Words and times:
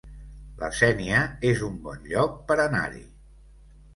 La 0.61 0.67
Sénia 0.77 1.19
es 1.51 1.61
un 1.67 1.77
bon 1.85 2.09
lloc 2.13 2.33
per 2.49 2.57
anar-hi 2.65 3.05